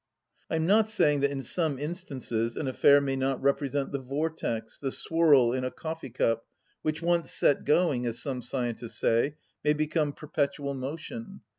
"I'm 0.49 0.65
not 0.65 0.89
saying 0.89 1.19
that 1.19 1.29
in 1.29 1.43
some 1.43 1.77
instances 1.77 2.57
an 2.57 2.67
affair 2.67 2.99
may 3.01 3.15
not 3.15 3.39
represent 3.39 3.91
the 3.91 3.99
vortex, 3.99 4.79
the 4.79 4.91
swirl 4.91 5.53
in 5.53 5.63
a 5.63 5.69
coffee 5.69 6.09
cup, 6.09 6.43
which 6.81 7.03
once 7.03 7.29
set 7.29 7.65
going, 7.65 8.07
as 8.07 8.17
some 8.17 8.41
scientists 8.41 8.97
say, 8.99 9.35
may 9.63 9.73
become 9.73 10.13
perpetual 10.13 10.73
motion. 10.73 11.41